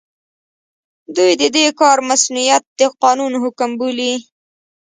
[1.15, 4.13] دوی د دې کار مصؤنيت د قانون حکم بولي.